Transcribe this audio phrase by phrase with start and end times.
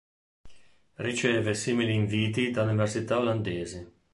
[0.95, 3.87] Riceve simili inviti da università olandesi.